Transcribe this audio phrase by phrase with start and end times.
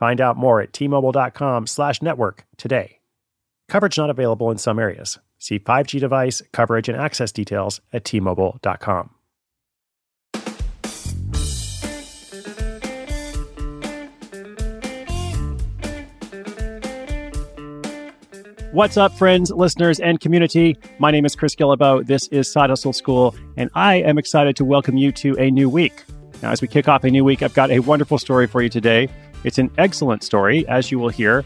[0.00, 3.00] Find out more at tmobile.com slash network today.
[3.68, 5.18] Coverage not available in some areas.
[5.38, 9.10] See 5G device coverage and access details at tmobile.com.
[18.72, 20.78] What's up, friends, listeners, and community?
[20.98, 22.06] My name is Chris Guillebeau.
[22.06, 25.68] This is Side Hustle School, and I am excited to welcome you to a new
[25.68, 26.04] week.
[26.40, 28.70] Now, as we kick off a new week, I've got a wonderful story for you
[28.70, 29.10] today.
[29.44, 31.44] It's an excellent story, as you will hear.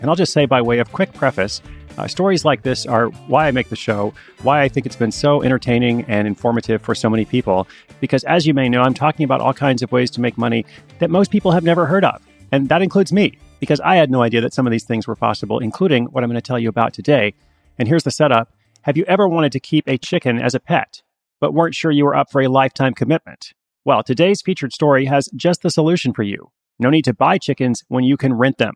[0.00, 1.62] And I'll just say, by way of quick preface,
[1.98, 4.12] uh, stories like this are why I make the show,
[4.42, 7.66] why I think it's been so entertaining and informative for so many people.
[8.00, 10.66] Because as you may know, I'm talking about all kinds of ways to make money
[10.98, 12.22] that most people have never heard of.
[12.52, 15.16] And that includes me, because I had no idea that some of these things were
[15.16, 17.34] possible, including what I'm going to tell you about today.
[17.78, 21.02] And here's the setup Have you ever wanted to keep a chicken as a pet,
[21.40, 23.52] but weren't sure you were up for a lifetime commitment?
[23.84, 26.50] Well, today's featured story has just the solution for you.
[26.78, 28.74] No need to buy chickens when you can rent them.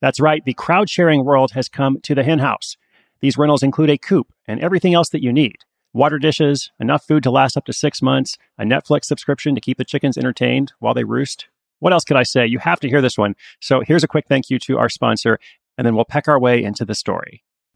[0.00, 2.76] That's right, the crowd sharing world has come to the hen house.
[3.20, 5.56] These rentals include a coop and everything else that you need
[5.94, 9.78] water dishes, enough food to last up to six months, a Netflix subscription to keep
[9.78, 11.46] the chickens entertained while they roost.
[11.78, 12.46] What else could I say?
[12.46, 13.34] You have to hear this one.
[13.60, 15.38] So here's a quick thank you to our sponsor,
[15.78, 17.44] and then we'll peck our way into the story.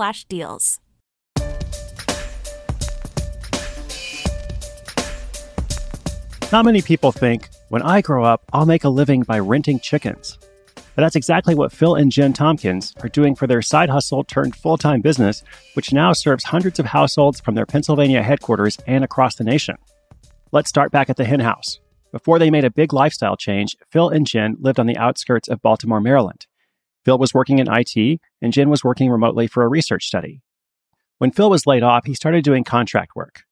[0.00, 0.80] slash deals.
[6.50, 10.38] Not many people think, when I grow up, I'll make a living by renting chickens.
[10.74, 14.56] But that's exactly what Phil and Jen Tompkins are doing for their side hustle turned
[14.56, 15.42] full time business,
[15.74, 19.76] which now serves hundreds of households from their Pennsylvania headquarters and across the nation.
[20.50, 21.78] Let's start back at the hen house.
[22.10, 25.60] Before they made a big lifestyle change, Phil and Jen lived on the outskirts of
[25.60, 26.46] Baltimore, Maryland.
[27.04, 30.42] Phil was working in IT, and Jen was working remotely for a research study.
[31.18, 33.42] When Phil was laid off, he started doing contract work.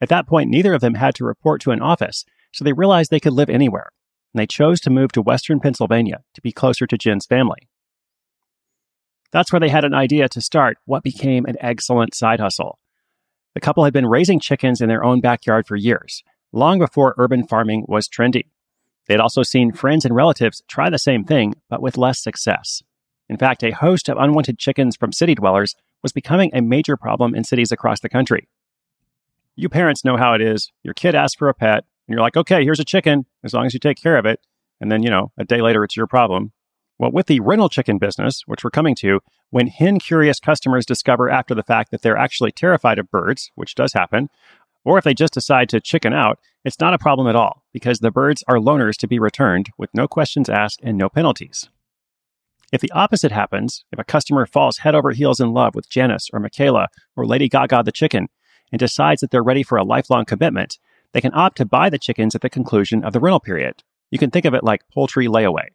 [0.00, 3.10] At that point, neither of them had to report to an office, so they realized
[3.10, 3.90] they could live anywhere,
[4.32, 7.68] and they chose to move to Western Pennsylvania to be closer to Jen's family.
[9.32, 12.78] That's where they had an idea to start what became an excellent side hustle.
[13.54, 16.22] The couple had been raising chickens in their own backyard for years,
[16.52, 18.44] long before urban farming was trendy.
[19.06, 22.82] They had also seen friends and relatives try the same thing, but with less success.
[23.28, 27.34] In fact, a host of unwanted chickens from city dwellers was becoming a major problem
[27.34, 28.48] in cities across the country.
[29.56, 30.70] You parents know how it is.
[30.82, 33.66] Your kid asks for a pet, and you're like, okay, here's a chicken, as long
[33.66, 34.40] as you take care of it.
[34.80, 36.52] And then, you know, a day later, it's your problem.
[36.98, 39.20] Well, with the rental chicken business, which we're coming to,
[39.50, 43.74] when hen curious customers discover after the fact that they're actually terrified of birds, which
[43.74, 44.28] does happen,
[44.84, 47.98] or if they just decide to chicken out, it's not a problem at all because
[47.98, 51.68] the birds are loaners to be returned with no questions asked and no penalties.
[52.74, 56.28] If the opposite happens, if a customer falls head over heels in love with Janice
[56.32, 58.26] or Michaela or Lady Gaga the chicken
[58.72, 60.80] and decides that they're ready for a lifelong commitment,
[61.12, 63.84] they can opt to buy the chickens at the conclusion of the rental period.
[64.10, 65.68] You can think of it like poultry layaway.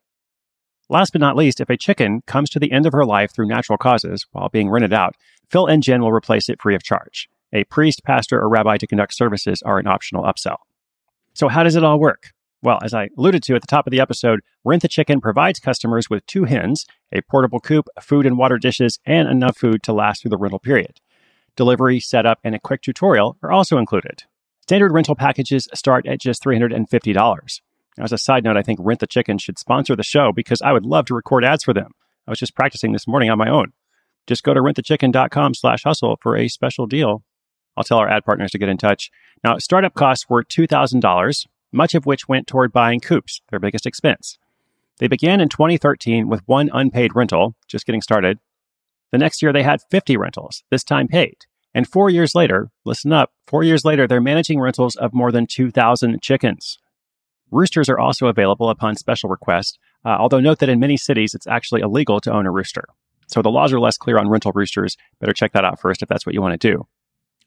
[0.89, 3.47] Last but not least, if a chicken comes to the end of her life through
[3.47, 5.15] natural causes while being rented out,
[5.49, 7.29] Phil and Jen will replace it free of charge.
[7.53, 10.57] A priest, pastor, or rabbi to conduct services are an optional upsell.
[11.33, 12.33] So, how does it all work?
[12.61, 15.59] Well, as I alluded to at the top of the episode, Rent the Chicken provides
[15.59, 19.93] customers with two hens, a portable coop, food and water dishes, and enough food to
[19.93, 20.99] last through the rental period.
[21.55, 24.23] Delivery, setup, and a quick tutorial are also included.
[24.61, 27.61] Standard rental packages start at just $350.
[27.97, 30.61] Now, as a side note, I think Rent the Chicken should sponsor the show because
[30.61, 31.91] I would love to record ads for them.
[32.27, 33.71] I was just practicing this morning on my own.
[34.27, 37.23] Just go to rentthechicken.com slash hustle for a special deal.
[37.75, 39.09] I'll tell our ad partners to get in touch.
[39.43, 44.37] Now, startup costs were $2,000 much of which went toward buying coops, their biggest expense.
[44.99, 48.39] They began in 2013 with one unpaid rental, just getting started.
[49.11, 51.37] The next year, they had 50 rentals, this time paid.
[51.73, 55.47] And four years later, listen up, four years later, they're managing rentals of more than
[55.47, 56.79] 2,000 chickens.
[57.51, 61.47] Roosters are also available upon special request, Uh, although note that in many cities, it's
[61.47, 62.85] actually illegal to own a rooster.
[63.27, 64.95] So the laws are less clear on rental roosters.
[65.19, 66.87] Better check that out first if that's what you want to do.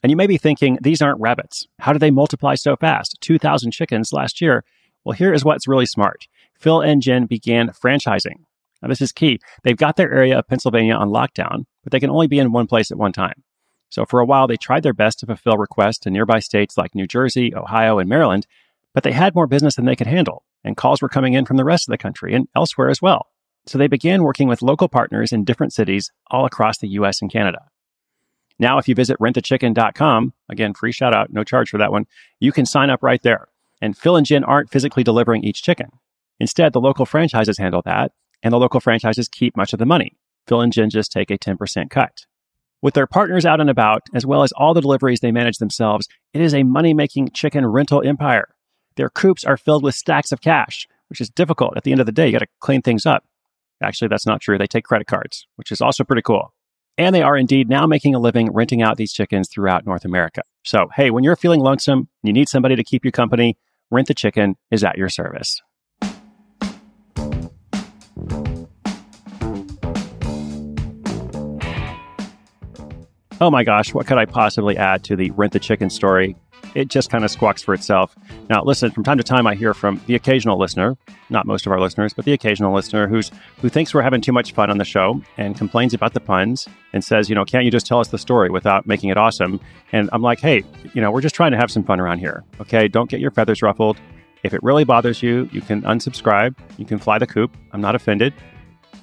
[0.03, 1.67] And you may be thinking, these aren't rabbits.
[1.79, 3.19] How do they multiply so fast?
[3.21, 4.65] 2,000 chickens last year.
[5.05, 6.27] Well, here is what's really smart.
[6.59, 8.45] Phil and Jen began franchising.
[8.81, 9.39] Now, this is key.
[9.63, 12.67] They've got their area of Pennsylvania on lockdown, but they can only be in one
[12.67, 13.45] place at one time.
[13.91, 16.95] So for a while, they tried their best to fulfill requests to nearby states like
[16.95, 18.47] New Jersey, Ohio, and Maryland,
[18.95, 21.59] but they had more business than they could handle, and calls were coming in from
[21.59, 23.29] the rest of the country and elsewhere as well.
[23.67, 27.31] So they began working with local partners in different cities all across the US and
[27.31, 27.59] Canada.
[28.63, 32.07] Now, if you visit rentachicken.com, again, free shout out, no charge for that one,
[32.39, 33.49] you can sign up right there.
[33.81, 35.89] And Phil and Jen aren't physically delivering each chicken.
[36.39, 40.17] Instead, the local franchises handle that, and the local franchises keep much of the money.
[40.47, 42.25] Phil and Jen just take a 10% cut.
[42.81, 46.07] With their partners out and about, as well as all the deliveries they manage themselves,
[46.33, 48.55] it is a money making chicken rental empire.
[48.95, 51.77] Their coops are filled with stacks of cash, which is difficult.
[51.77, 53.25] At the end of the day, you got to clean things up.
[53.83, 54.57] Actually, that's not true.
[54.57, 56.55] They take credit cards, which is also pretty cool.
[56.99, 60.43] And they are indeed now making a living renting out these chickens throughout North America.
[60.63, 63.57] So, hey, when you're feeling lonesome and you need somebody to keep you company,
[63.91, 65.61] Rent the Chicken is at your service.
[73.41, 76.37] Oh my gosh, what could I possibly add to the Rent the Chicken story?
[76.75, 78.17] It just kind of squawks for itself.
[78.49, 80.97] Now, listen, from time to time, I hear from the occasional listener,
[81.31, 83.31] not most of our listeners, but the occasional listener who's
[83.61, 86.69] who thinks we're having too much fun on the show and complains about the puns
[86.93, 89.61] and says, you know, can't you just tell us the story without making it awesome?
[89.93, 90.65] And I'm like, hey,
[90.95, 92.45] you know, we're just trying to have some fun around here.
[92.61, 93.99] Okay, don't get your feathers ruffled.
[94.43, 96.57] If it really bothers you, you can unsubscribe.
[96.77, 97.57] You can fly the coop.
[97.73, 98.35] I'm not offended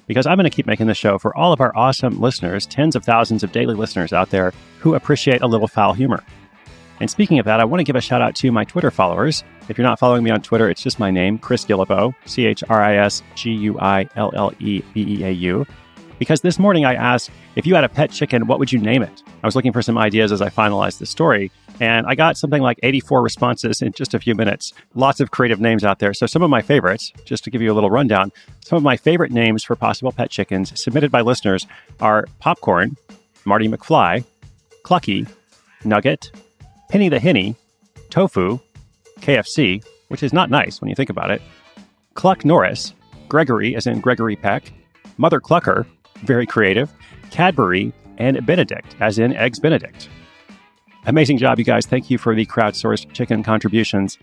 [0.06, 2.96] because I'm going to keep making the show for all of our awesome listeners, tens
[2.96, 6.22] of thousands of daily listeners out there who appreciate a little foul humor.
[7.00, 9.42] And speaking of that, I want to give a shout out to my Twitter followers.
[9.68, 12.62] If you're not following me on Twitter, it's just my name, Chris Guillebeau, C H
[12.68, 15.66] R I S G U I L L E B E A U.
[16.18, 19.02] Because this morning I asked, if you had a pet chicken, what would you name
[19.02, 19.22] it?
[19.42, 21.50] I was looking for some ideas as I finalized the story,
[21.80, 24.74] and I got something like 84 responses in just a few minutes.
[24.94, 26.12] Lots of creative names out there.
[26.12, 28.32] So, some of my favorites, just to give you a little rundown,
[28.62, 31.66] some of my favorite names for possible pet chickens submitted by listeners
[32.00, 32.98] are Popcorn,
[33.46, 34.22] Marty McFly,
[34.84, 35.26] Clucky,
[35.84, 36.32] Nugget,
[36.90, 37.54] Penny the Henny,
[38.10, 38.58] Tofu,
[39.20, 41.40] KFC, which is not nice when you think about it,
[42.14, 42.94] Cluck Norris,
[43.28, 44.72] Gregory, as in Gregory Peck,
[45.16, 45.86] Mother Clucker,
[46.24, 46.92] very creative,
[47.30, 50.08] Cadbury, and Benedict, as in Eggs Benedict.
[51.06, 51.86] Amazing job, you guys.
[51.86, 54.18] Thank you for the crowdsourced chicken contributions.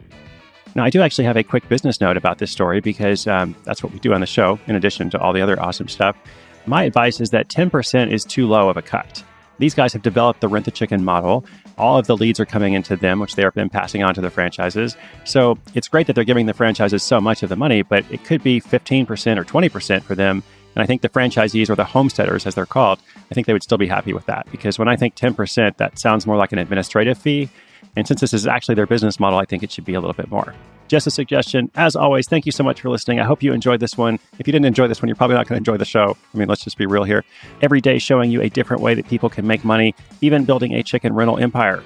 [0.76, 3.82] Now, I do actually have a quick business note about this story because um, that's
[3.82, 6.18] what we do on the show, in addition to all the other awesome stuff.
[6.66, 9.24] My advice is that 10% is too low of a cut.
[9.60, 11.46] These guys have developed the rent the chicken model.
[11.78, 14.22] All of the leads are coming into them, which they have been passing on to
[14.22, 14.96] the franchises.
[15.24, 18.24] So it's great that they're giving the franchises so much of the money, but it
[18.24, 19.08] could be 15%
[19.38, 20.44] or 20% for them.
[20.76, 23.00] And I think the franchisees or the homesteaders, as they're called,
[23.32, 25.98] I think they would still be happy with that because when I think 10%, that
[25.98, 27.50] sounds more like an administrative fee.
[27.96, 30.14] And since this is actually their business model, I think it should be a little
[30.14, 30.54] bit more.
[30.88, 31.70] Just a suggestion.
[31.76, 33.20] As always, thank you so much for listening.
[33.20, 34.20] I hope you enjoyed this one.
[34.40, 36.16] If you didn't enjoy this one, you're probably not going to enjoy the show.
[36.34, 37.24] I mean, let's just be real here.
[37.62, 40.84] Every day showing you a different way that people can make money, even building a
[40.84, 41.84] chicken rental empire.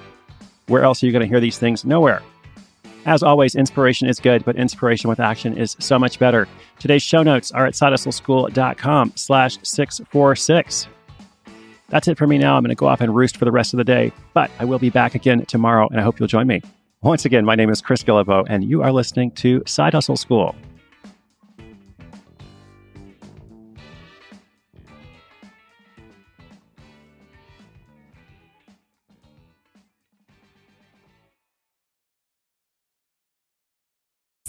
[0.66, 1.84] Where else are you going to hear these things?
[1.84, 2.22] Nowhere.
[3.04, 6.46] As always, inspiration is good, but inspiration with action is so much better.
[6.78, 10.86] Today's show notes are at sidehustleschool.com slash 646.
[11.88, 12.56] That's it for me now.
[12.56, 14.64] I'm going to go off and roost for the rest of the day, but I
[14.64, 16.62] will be back again tomorrow, and I hope you'll join me.
[17.04, 20.54] Once again, my name is Chris Guillebeau, and you are listening to Side Hustle School.